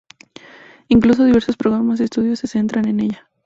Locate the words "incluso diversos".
0.87-1.57